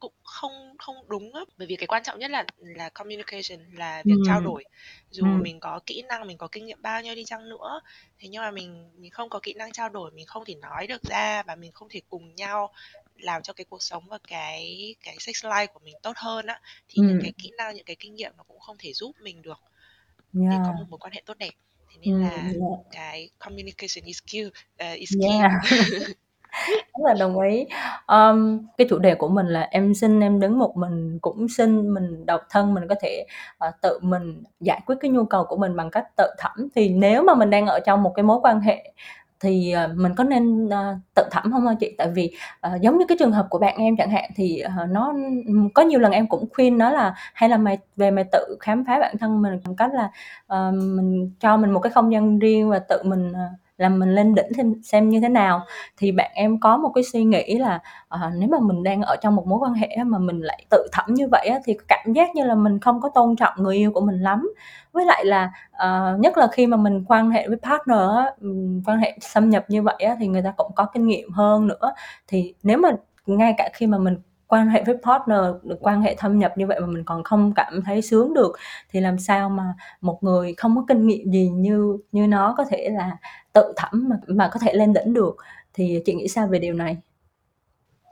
[0.02, 4.02] cũng không không đúng á bởi vì cái quan trọng nhất là là communication là
[4.04, 4.22] việc ừ.
[4.26, 4.64] trao đổi
[5.10, 5.42] dù ừ.
[5.42, 7.80] mình có kỹ năng mình có kinh nghiệm bao nhiêu đi chăng nữa
[8.18, 10.86] thế nhưng mà mình mình không có kỹ năng trao đổi mình không thể nói
[10.86, 12.72] được ra và mình không thể cùng nhau
[13.16, 16.60] làm cho cái cuộc sống và cái cái sex life của mình tốt hơn á
[16.88, 17.02] thì ừ.
[17.02, 19.60] những cái kỹ năng những cái kinh nghiệm nó cũng không thể giúp mình được
[20.40, 20.50] yeah.
[20.50, 21.52] để có một mối quan hệ tốt đẹp
[21.92, 22.54] thế nên là yeah.
[22.92, 24.52] cái communication is key uh,
[24.98, 25.52] is key yeah.
[26.98, 27.66] rất là đồng ý
[28.06, 31.94] um, cái chủ đề của mình là em xin em đứng một mình cũng xin
[31.94, 33.26] mình độc thân mình có thể
[33.68, 36.88] uh, tự mình giải quyết cái nhu cầu của mình bằng cách tự thẩm thì
[36.88, 38.92] nếu mà mình đang ở trong một cái mối quan hệ
[39.42, 41.94] thì ờ, mình có nên ờ, tự thẩm không hả chị?
[41.98, 45.14] Tại vì ờ, giống như cái trường hợp của bạn em chẳng hạn thì nó
[45.74, 48.84] có nhiều lần em cũng khuyên nó là hay là mày, về mày tự khám
[48.86, 50.10] phá bản thân mình bằng cách là
[50.72, 53.32] mình cho mình một cái không gian riêng và tự mình
[53.78, 55.60] làm mình lên đỉnh xem xem như thế nào.
[55.96, 59.16] Thì bạn em có một cái suy nghĩ là à, nếu mà mình đang ở
[59.22, 62.12] trong một mối quan hệ mà mình lại tự thẩm như vậy á, thì cảm
[62.12, 64.50] giác như là mình không có tôn trọng người yêu của mình lắm.
[64.92, 68.24] Với lại là à, nhất là khi mà mình quan hệ với partner á,
[68.86, 71.66] quan hệ xâm nhập như vậy á, thì người ta cũng có kinh nghiệm hơn
[71.66, 71.92] nữa.
[72.28, 72.90] Thì nếu mà
[73.26, 74.16] ngay cả khi mà mình
[74.52, 77.52] quan hệ với partner được quan hệ thâm nhập như vậy mà mình còn không
[77.56, 78.52] cảm thấy sướng được
[78.90, 82.64] thì làm sao mà một người không có kinh nghiệm gì như như nó có
[82.70, 83.16] thể là
[83.52, 85.36] tự thẩm mà mà có thể lên đỉnh được
[85.74, 86.96] thì chị nghĩ sao về điều này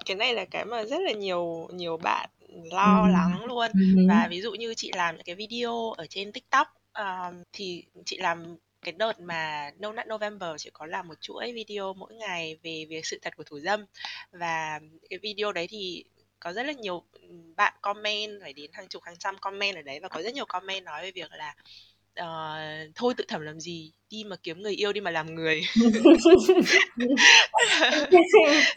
[0.04, 2.30] cái này là cái mà rất là nhiều nhiều bạn
[2.72, 3.12] lo ừ.
[3.12, 4.06] lắng luôn ừ.
[4.08, 8.18] và ví dụ như chị làm những cái video ở trên tiktok um, thì chị
[8.18, 12.58] làm cái đợt mà No Nut November chỉ có làm một chuỗi video mỗi ngày
[12.62, 13.84] về việc sự thật của thủ dâm
[14.32, 16.04] và cái video đấy thì
[16.40, 17.02] có rất là nhiều
[17.56, 20.44] bạn comment phải đến hàng chục hàng trăm comment ở đấy và có rất nhiều
[20.48, 21.54] comment nói về việc là
[22.20, 25.60] uh, thôi tự thẩm làm gì đi mà kiếm người yêu đi mà làm người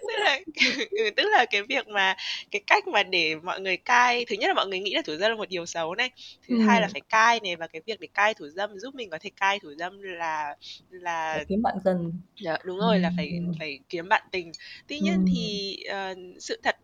[0.08, 0.40] tức là
[0.92, 2.16] ừ, tức là cái việc mà
[2.52, 5.16] cái cách mà để mọi người cai thứ nhất là mọi người nghĩ là thủ
[5.16, 6.10] dâm là một điều xấu này
[6.48, 6.62] thứ ừ.
[6.62, 9.18] hai là phải cai này và cái việc để cai thủ dâm giúp mình có
[9.22, 10.56] thể cai thủ dâm là
[10.90, 13.02] là phải kiếm bạn tình dạ, đúng rồi ừ.
[13.02, 14.52] là phải phải kiếm bạn tình
[14.88, 15.32] tuy nhiên ừ.
[15.34, 16.76] thì uh, sự thật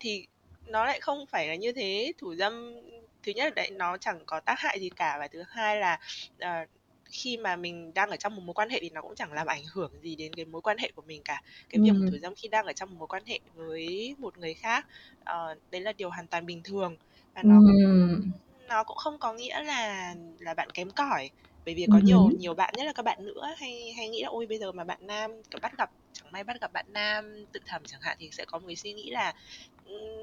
[0.00, 0.26] thì
[0.66, 2.74] nó lại không phải là như thế thủ dâm
[3.22, 5.98] thứ nhất là đấy nó chẳng có tác hại gì cả và thứ hai là
[6.36, 6.68] uh,
[7.04, 9.46] khi mà mình đang ở trong một mối quan hệ thì nó cũng chẳng làm
[9.46, 12.08] ảnh hưởng gì đến cái mối quan hệ của mình cả cái việc ừ.
[12.10, 14.86] thủ dâm khi đang ở trong một mối quan hệ với một người khác
[15.20, 16.96] uh, đấy là điều hoàn toàn bình thường
[17.34, 18.20] và nó ừ.
[18.68, 21.30] nó cũng không có nghĩa là là bạn kém cỏi
[21.68, 24.28] bởi vì có nhiều nhiều bạn nhất là các bạn nữa hay hay nghĩ là
[24.28, 25.30] ôi bây giờ mà bạn nam
[25.62, 28.58] bắt gặp chẳng may bắt gặp bạn nam tự thẩm chẳng hạn thì sẽ có
[28.58, 29.34] một cái suy nghĩ là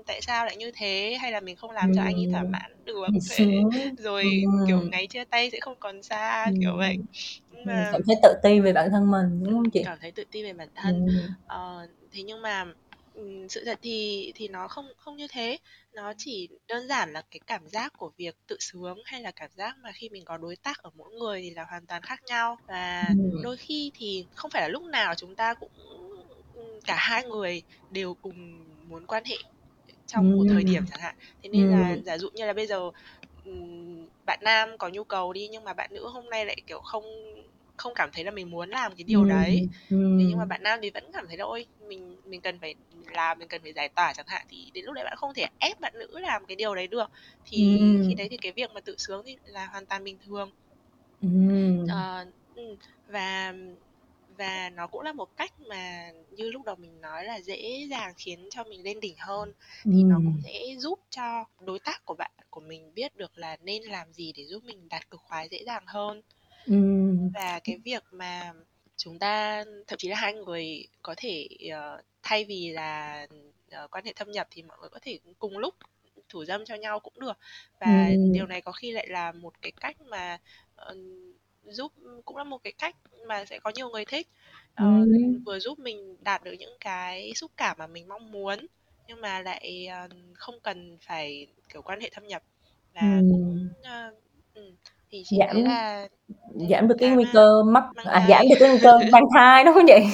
[0.05, 1.17] tại sao lại như thế?
[1.21, 3.05] Hay là mình không làm cho anh ấy thỏa mãn được?
[3.29, 3.45] Thế,
[3.97, 4.23] rồi
[4.67, 6.97] kiểu ngày chia tay sẽ không còn xa kiểu vậy.
[7.65, 9.81] Mà cảm thấy tự ti về bản thân mình đúng không chị?
[9.85, 10.95] Cảm thấy tự ti về bản thân.
[11.07, 11.13] Ừ.
[11.47, 12.65] ờ, thế nhưng mà
[13.49, 15.57] sự thật thì thì nó không không như thế.
[15.93, 19.49] Nó chỉ đơn giản là cái cảm giác của việc tự sướng hay là cảm
[19.55, 22.23] giác mà khi mình có đối tác ở mỗi người thì là hoàn toàn khác
[22.23, 22.57] nhau.
[22.67, 23.39] Và ừ.
[23.43, 25.71] đôi khi thì không phải là lúc nào chúng ta cũng
[26.85, 28.35] cả hai người đều cùng
[28.89, 29.35] muốn quan hệ
[30.07, 31.15] trong một thời điểm chẳng hạn.
[31.43, 32.91] Thế nên là giả dụ như là bây giờ
[34.25, 37.03] bạn nam có nhu cầu đi nhưng mà bạn nữ hôm nay lại kiểu không
[37.77, 39.29] không cảm thấy là mình muốn làm cái điều ừ.
[39.29, 40.17] đấy ừ.
[40.19, 42.75] thế nhưng mà bạn nam thì vẫn cảm thấy là ôi mình mình cần phải
[43.11, 45.45] làm mình cần phải giải tỏa chẳng hạn thì đến lúc đấy bạn không thể
[45.59, 47.11] ép bạn nữ làm cái điều đấy được
[47.45, 48.05] thì ừ.
[48.07, 50.51] khi đấy thì cái việc mà tự sướng thì là hoàn toàn bình thường
[51.21, 51.27] ừ.
[51.83, 53.53] Uh, và
[54.37, 58.13] và nó cũng là một cách mà như lúc đầu mình nói là dễ dàng
[58.17, 62.13] khiến cho mình lên đỉnh hơn thì nó cũng sẽ giúp cho đối tác của
[62.13, 65.47] bạn của mình biết được là nên làm gì để giúp mình đạt cực khoái
[65.51, 66.21] dễ dàng hơn
[67.33, 68.53] và cái việc mà
[68.97, 73.27] chúng ta thậm chí là hai người có thể uh, thay vì là
[73.83, 75.75] uh, quan hệ thâm nhập thì mọi người có thể cùng lúc
[76.29, 77.37] thủ dâm cho nhau cũng được
[77.79, 78.15] và ừ.
[78.33, 80.37] điều này có khi lại là một cái cách mà
[80.91, 80.97] uh,
[81.63, 81.91] giúp
[82.25, 82.95] cũng là một cái cách
[83.27, 84.27] mà sẽ có nhiều người thích
[84.71, 85.41] uh, ừ.
[85.45, 88.65] vừa giúp mình đạt được những cái xúc cảm mà mình mong muốn
[89.07, 92.43] nhưng mà lại uh, không cần phải kiểu quan hệ thâm nhập
[92.93, 93.27] và ừ.
[93.31, 94.73] cũng uh, ừ,
[95.09, 96.07] thì giảm thấy là
[96.69, 99.73] giảm được cái nguy cơ mắc à, giảm được cái nguy cơ mang thai đúng
[99.73, 100.05] không vậy?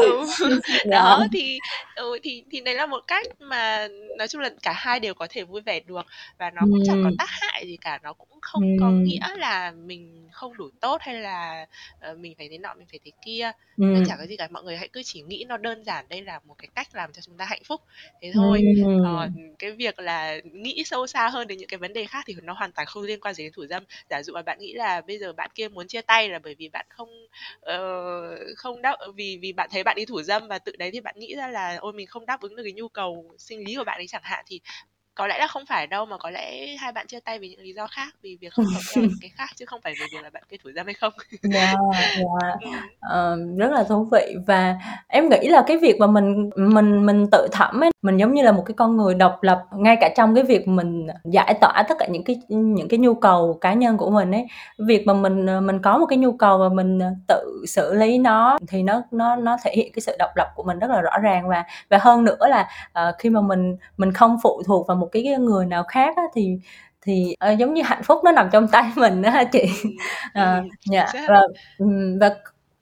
[0.00, 0.24] Ừ.
[0.90, 1.58] đó thì
[1.96, 5.26] ừ, thì thì đấy là một cách mà nói chung là cả hai đều có
[5.30, 6.06] thể vui vẻ được
[6.38, 9.70] và nó cũng chẳng có tác hại gì cả nó cũng không có nghĩa là
[9.70, 11.66] mình không đủ tốt hay là
[12.10, 13.52] uh, mình phải thế nọ mình phải thế kia.
[13.76, 16.22] Nó chẳng có gì cả mọi người hãy cứ chỉ nghĩ nó đơn giản đây
[16.22, 17.80] là một cái cách làm cho chúng ta hạnh phúc
[18.22, 18.62] thế thôi.
[19.04, 22.34] Còn cái việc là nghĩ sâu xa hơn đến những cái vấn đề khác thì
[22.42, 23.82] nó hoàn toàn không liên quan gì đến thủ dâm.
[24.10, 26.54] Giả dụ mà bạn nghĩ là bây giờ bạn kia muốn chia tay là bởi
[26.58, 27.08] vì bạn không
[27.60, 31.00] uh, không đáp vì vì bạn thấy bạn đi thủ dâm và tự đấy thì
[31.00, 33.76] bạn nghĩ ra là ôi mình không đáp ứng được cái nhu cầu sinh lý
[33.76, 34.44] của bạn ấy chẳng hạn.
[34.48, 34.60] Thì
[35.18, 37.60] có lẽ là không phải đâu mà có lẽ hai bạn chia tay vì những
[37.60, 40.22] lý do khác vì việc không hợp nhau cái khác chứ không phải vì việc
[40.22, 41.12] là bạn kia thủ dâm hay không.
[41.42, 41.74] Dạ
[42.18, 42.82] dạ.
[43.00, 44.34] Ờ, rất là thú vị.
[44.46, 44.76] Và
[45.08, 48.42] em nghĩ là cái việc mà mình mình mình tự thẩm ấy mình giống như
[48.42, 51.84] là một cái con người độc lập ngay cả trong cái việc mình giải tỏa
[51.88, 54.46] tất cả những cái những cái nhu cầu cá nhân của mình ấy
[54.78, 58.58] việc mà mình mình có một cái nhu cầu và mình tự xử lý nó
[58.68, 61.18] thì nó nó nó thể hiện cái sự độc lập của mình rất là rõ
[61.22, 61.48] ràng.
[61.48, 62.68] Và và hơn nữa là
[63.08, 66.22] uh, khi mà mình mình không phụ thuộc vào một cái người nào khác á,
[66.34, 66.58] thì
[67.02, 69.64] thì uh, giống như hạnh phúc nó nằm trong tay mình đó chị
[70.38, 71.40] uh, dạ và
[72.20, 72.28] và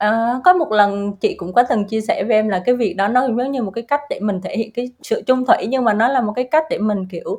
[0.05, 2.95] uh, có một lần chị cũng có từng chia sẻ với em là cái việc
[2.95, 5.67] đó nó giống như một cái cách để mình thể hiện cái sự chung thủy
[5.69, 7.31] nhưng mà nó là một cái cách để mình kiểu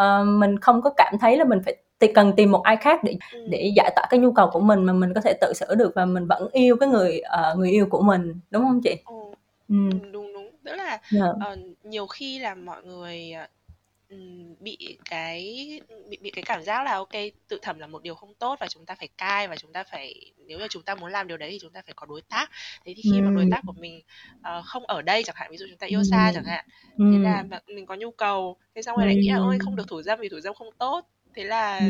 [0.00, 3.04] uh, mình không có cảm thấy là mình phải thì cần tìm một ai khác
[3.04, 3.16] để
[3.48, 5.92] để giải tỏa cái nhu cầu của mình mà mình có thể tự xử được
[5.94, 8.96] và mình vẫn yêu cái người uh, người yêu của mình đúng không chị?
[9.68, 9.74] Ừ.
[10.12, 11.00] đúng đúng tức là yeah.
[11.10, 11.26] Dạ.
[11.52, 13.32] uh, nhiều khi là mọi người
[14.60, 15.70] bị cái
[16.08, 17.12] bị bị cái cảm giác là ok
[17.48, 19.84] tự thẩm là một điều không tốt và chúng ta phải cai và chúng ta
[19.84, 22.22] phải nếu như chúng ta muốn làm điều đấy thì chúng ta phải có đối
[22.22, 22.50] tác.
[22.84, 24.02] Thế thì khi mà đối tác của mình
[24.38, 26.64] uh, không ở đây chẳng hạn ví dụ chúng ta yêu xa chẳng hạn
[26.98, 29.88] thế là mình có nhu cầu thế xong rồi lại nghĩ là ôi không được
[29.88, 31.08] thủ dâm vì thủ dâm không tốt.
[31.34, 31.80] Thế là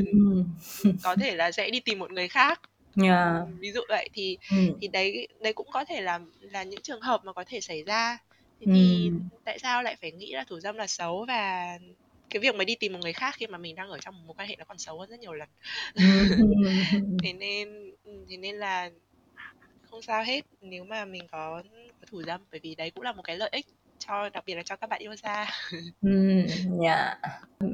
[1.02, 2.60] có thể là sẽ đi tìm một người khác.
[3.02, 3.36] Yeah.
[3.58, 4.56] ví dụ vậy thì ừ.
[4.80, 7.82] thì đấy đấy cũng có thể là là những trường hợp mà có thể xảy
[7.82, 8.18] ra.
[8.60, 9.10] Thế thì
[9.44, 11.78] tại sao lại phải nghĩ là thủ dâm là xấu và
[12.34, 14.22] cái việc mà đi tìm một người khác khi mà mình đang ở trong một
[14.26, 15.48] mối quan hệ nó còn xấu hơn rất nhiều lần.
[17.22, 17.68] Thế nên
[18.28, 18.90] thế nên là
[19.82, 20.44] không sao hết.
[20.60, 21.62] Nếu mà mình có,
[22.00, 23.66] có thủ dâm bởi vì đấy cũng là một cái lợi ích
[24.08, 25.46] cho đặc biệt là cho các bạn yêu xa
[26.82, 27.14] dạ.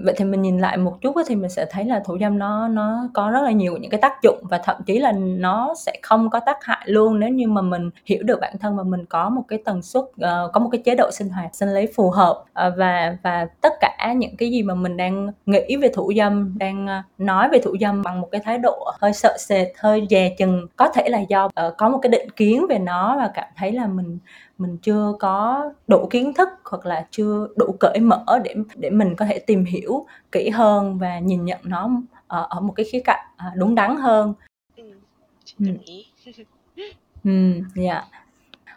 [0.05, 2.69] Vậy thì mình nhìn lại một chút thì mình sẽ thấy là thủ dâm nó
[2.69, 5.93] nó có rất là nhiều những cái tác dụng và thậm chí là nó sẽ
[6.03, 9.07] không có tác hại luôn nếu như mà mình hiểu được bản thân và mình
[9.07, 11.87] có một cái tần suất, uh, có một cái chế độ sinh hoạt sinh lý
[11.95, 12.45] phù hợp.
[12.67, 16.59] uh, và và tất cả những cái gì mà mình đang nghĩ về thủ dâm,
[16.59, 20.07] đang, uh, nói về thủ dâm bằng một cái thái độ hơi sợ sệt, hơi
[20.11, 23.31] dè chừng, có thể là do, uh, có một cái định kiến về nó và
[23.35, 24.19] cảm thấy là mình
[24.61, 29.15] mình chưa có đủ kiến thức hoặc là chưa đủ cởi mở để để mình
[29.17, 31.91] có thể tìm hiểu kỹ hơn và nhìn nhận nó
[32.27, 34.35] ở, ở một cái khía cạnh à, đúng đắn hơn.
[34.77, 34.85] Ừ,
[35.59, 35.67] ừ.
[37.25, 37.31] Ừ,
[37.75, 38.05] dạ.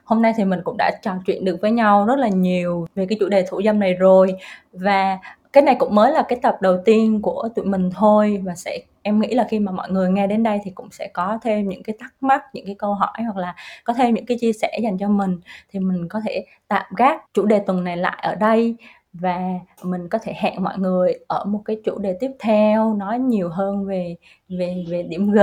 [0.04, 3.06] Hôm nay thì mình cũng đã trò chuyện được với nhau rất là nhiều về
[3.10, 4.36] cái chủ đề thủ dâm này rồi
[4.72, 5.18] và
[5.54, 8.80] cái này cũng mới là cái tập đầu tiên của tụi mình thôi và sẽ
[9.04, 11.70] em nghĩ là khi mà mọi người nghe đến đây thì cũng sẽ có thêm
[11.70, 14.54] những cái thắc mắc những cái câu hỏi hoặc là có thêm những cái chia
[14.54, 15.40] sẻ dành cho mình.
[15.70, 18.76] Thì mình có thể tạm gác chủ đề tuần này lại ở đây
[19.14, 19.40] và
[19.84, 23.50] mình có thể hẹn mọi người ở một cái chủ đề tiếp theo nói nhiều
[23.50, 24.16] hơn về
[24.50, 25.40] về về điểm G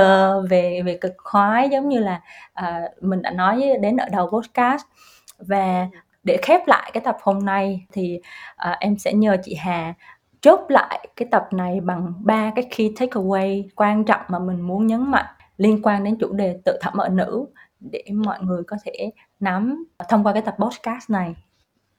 [0.50, 2.20] về về cực khoái giống như là
[2.60, 4.82] uh, mình đã nói đến ở đầu podcast.
[5.38, 5.88] Và
[6.24, 8.20] để khép lại cái tập hôm nay thì
[8.70, 9.94] uh, em sẽ nhờ chị Hà
[10.40, 14.86] chốt lại cái tập này bằng ba cái key takeaway quan trọng mà mình muốn
[14.86, 17.46] nhấn mạnh liên quan đến chủ đề tự thẩm ở nữ
[17.80, 21.34] để mọi người có thể nắm thông qua cái tập podcast này.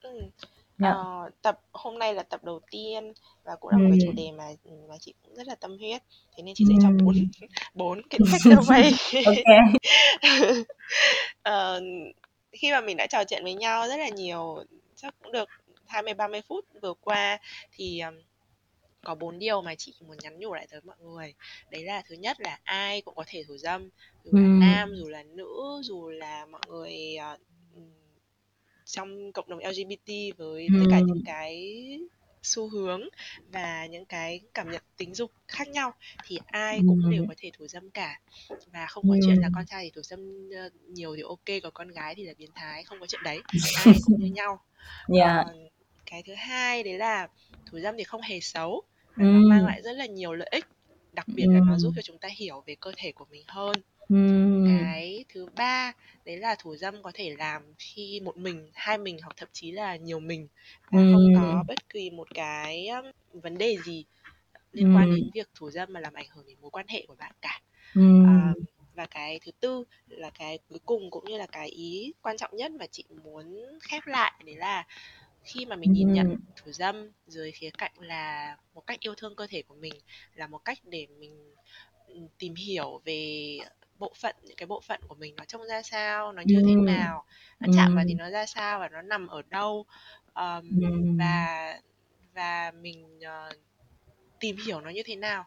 [0.02, 0.20] Ừ.
[0.20, 0.32] Yeah.
[0.78, 0.90] Dạ.
[0.90, 4.32] Ờ, tập hôm nay là tập đầu tiên và cũng là một cái chủ đề
[4.32, 4.44] mà
[4.90, 6.02] mà chị cũng rất là tâm huyết
[6.38, 7.16] thế nên chị sẽ cho bốn
[7.74, 8.92] bốn cái takeaway.
[9.26, 9.74] ok.
[11.50, 11.84] uh,
[12.52, 14.64] khi mà mình đã trò chuyện với nhau rất là nhiều
[14.96, 15.50] chắc cũng được
[15.88, 17.38] 20 30 phút vừa qua
[17.72, 18.14] thì um,
[19.06, 21.34] có bốn điều mà chị muốn nhắn nhủ lại tới mọi người.
[21.72, 23.90] Đấy là thứ nhất là ai cũng có thể thủ dâm
[24.24, 27.40] dù là nam dù là nữ dù là mọi người uh,
[28.86, 31.76] trong cộng đồng LGBT với tất cả những cái
[32.44, 33.02] xu hướng
[33.52, 35.94] và những cái cảm nhận tính dục khác nhau
[36.26, 38.20] thì ai cũng đều có thể thủ dâm cả.
[38.74, 40.50] Và không có chuyện là con trai thì thủ dâm
[40.88, 43.40] nhiều thì ok còn con gái thì là biến thái không có chuyện đấy.
[43.86, 44.60] Ai cũng như nhau.
[45.08, 45.46] Yeah.
[45.46, 45.68] còn
[46.06, 47.28] cái thứ hai đấy là
[47.66, 48.84] thủ dâm thì không hề xấu
[49.18, 50.66] và nó mang lại rất là nhiều lợi ích
[51.12, 53.82] đặc biệt là nó giúp cho chúng ta hiểu về cơ thể của mình hơn.
[54.64, 55.94] Cái thứ ba
[56.26, 59.72] đấy là thủ dâm có thể làm khi một mình hai mình hoặc thậm chí
[59.72, 60.48] là nhiều mình
[60.92, 62.88] và không có bất kỳ một cái
[63.34, 64.06] vấn đề gì
[64.72, 67.16] liên quan đến việc thủ dâm mà làm ảnh hưởng đến mối quan hệ của
[67.16, 67.62] bạn cả.
[68.20, 68.54] À,
[68.94, 72.52] và cái thứ tư là cái cuối cùng cũng như là cái ý quan trọng
[72.58, 73.56] nhất mà chị muốn
[73.90, 74.88] khép lại đấy là
[75.44, 79.36] khi mà mình nhìn nhận thủ dâm dưới khía cạnh là một cách yêu thương
[79.36, 79.94] cơ thể của mình
[80.36, 81.54] là một cách để mình
[82.38, 83.58] tìm hiểu về
[84.00, 86.76] bộ phận những cái bộ phận của mình nó trông ra sao nó như thế
[86.76, 87.26] nào
[87.60, 89.86] nó chạm vào thì nó ra sao và nó nằm ở đâu.
[90.34, 91.80] Um, và
[92.34, 93.56] và mình uh,
[94.40, 95.46] tìm hiểu nó như thế nào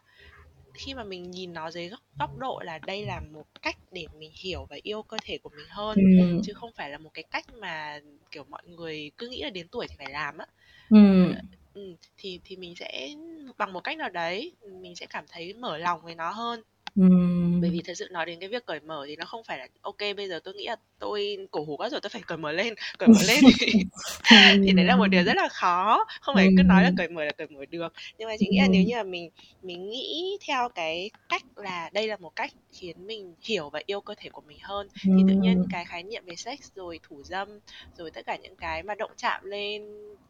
[0.74, 4.08] khi mà mình nhìn nó dưới góc, góc độ là đây là một cách để
[4.18, 6.40] mình hiểu và yêu cơ thể của mình hơn ừ.
[6.42, 9.68] chứ không phải là một cái cách mà kiểu mọi người cứ nghĩ là đến
[9.68, 10.46] tuổi thì phải làm á
[10.88, 10.96] ừ.
[11.74, 13.08] ừ, thì thì mình sẽ
[13.58, 16.62] bằng một cách nào đấy mình sẽ cảm thấy mở lòng với nó hơn
[16.94, 17.53] Ừm.
[17.64, 19.66] Bởi vì thật sự nói đến cái việc cởi mở thì nó không phải là
[19.80, 22.52] ok bây giờ tôi nghĩ là tôi cổ hủ quá rồi tôi phải cởi mở
[22.52, 23.44] lên cởi mở lên
[24.64, 27.24] thì đấy là một điều rất là khó không phải cứ nói là cởi mở
[27.24, 27.92] là cởi mở được.
[28.18, 29.30] Nhưng mà chị nghĩ là nếu như là mình
[29.62, 34.00] mình nghĩ theo cái cách là đây là một cách khiến mình hiểu và yêu
[34.00, 34.88] cơ thể của mình hơn.
[35.02, 37.48] Thì tự nhiên cái khái niệm về sex rồi thủ dâm
[37.98, 39.82] rồi tất cả những cái mà động chạm lên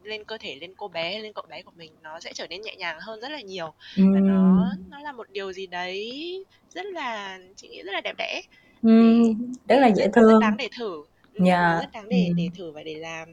[0.03, 2.63] lên cơ thể lên cô bé lên cậu bé của mình nó sẽ trở nên
[2.63, 3.73] nhẹ nhàng hơn rất là nhiều.
[3.97, 8.15] Và nó nó là một điều gì đấy rất là chị nghĩ rất là đẹp
[8.19, 8.41] đẽ.
[8.83, 11.05] Ừm, rất là dễ thương rất đáng để thử.
[11.39, 11.69] Dạ.
[11.69, 11.81] yeah.
[11.81, 13.29] rất đáng để để thử và để làm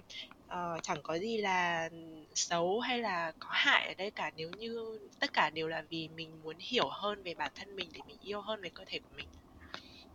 [0.52, 1.90] uh, chẳng có gì là
[2.36, 4.32] xấu hay là có hại ở đây cả.
[4.36, 7.90] Nếu như tất cả đều là vì mình muốn hiểu hơn về bản thân mình
[7.94, 9.28] để mình yêu hơn về cơ thể của mình.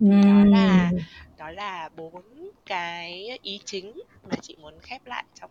[0.01, 0.91] Thì đó là
[1.37, 5.51] đó là bốn cái ý chính mà chị muốn khép lại trong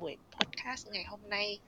[0.00, 1.58] buổi podcast ngày hôm nay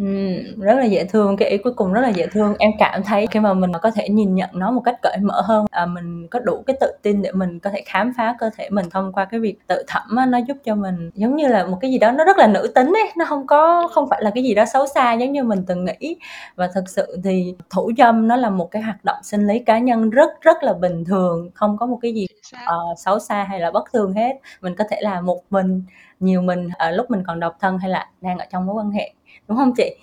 [0.00, 2.54] Ừm, rất là dễ thương, cái ý cuối cùng rất là dễ thương.
[2.58, 5.40] Em cảm thấy khi mà mình có thể nhìn nhận nó một cách cởi mở
[5.44, 8.50] hơn, à, mình có đủ cái tự tin để mình có thể khám phá cơ
[8.56, 11.48] thể mình thông qua cái việc tự thẩm á, nó giúp cho mình giống như
[11.48, 14.08] là một cái gì đó nó rất là nữ tính ấy, nó không có không
[14.10, 16.16] phải là cái gì đó xấu xa giống như mình từng nghĩ.
[16.56, 19.78] Và thực sự thì thủ dâm nó là một cái hoạt động sinh lý cá
[19.78, 22.26] nhân rất rất là bình thường, không có một cái gì
[22.64, 24.32] ờ, xấu xa hay là bất thường hết.
[24.62, 25.82] Mình có thể làm một mình,
[26.20, 28.90] nhiều mình ở lúc mình còn độc thân hay là đang ở trong mối quan
[28.90, 29.12] hệ
[29.48, 29.96] đúng không chị?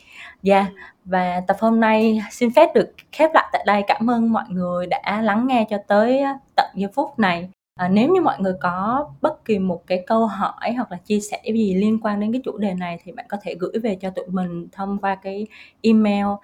[0.44, 0.74] Dạ, Ừ.
[1.06, 3.84] và tập hôm nay xin phép được khép lại tại đây.
[3.88, 6.24] Cảm ơn mọi người đã lắng nghe cho tới
[6.56, 7.50] tận giây phút này.
[7.78, 11.20] À, nếu như mọi người có bất kỳ một cái câu hỏi hoặc là chia
[11.20, 13.96] sẻ gì liên quan đến cái chủ đề này thì bạn có thể gửi về
[14.02, 15.48] cho tụi mình thông qua cái
[15.82, 16.40] email uh,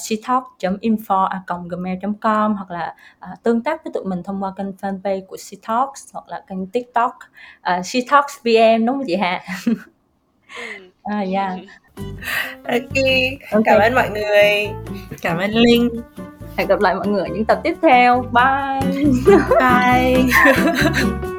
[0.00, 2.94] shetalk.info@gmail.com hoặc là
[3.32, 6.66] uh, tương tác với tụi mình thông qua kênh fanpage của Shetalks hoặc là kênh
[6.66, 7.12] TikTok
[7.78, 9.40] uh, Shetalks VN đúng không chị Hà?
[9.66, 9.74] Ừ.
[11.02, 11.58] à, yeah.
[12.64, 14.68] Ok, cảm ơn mọi người.
[15.22, 15.88] Cảm ơn linh.
[16.56, 18.24] Hẹn gặp lại mọi người ở những tập tiếp theo.
[18.32, 19.04] Bye.
[19.60, 20.24] Bye